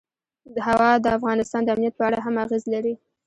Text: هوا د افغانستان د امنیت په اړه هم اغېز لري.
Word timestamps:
هوا 0.67 0.91
د 1.03 1.05
افغانستان 1.17 1.61
د 1.63 1.69
امنیت 1.75 1.93
په 1.97 2.03
اړه 2.07 2.17
هم 2.25 2.35
اغېز 2.45 2.63
لري. 2.73 2.93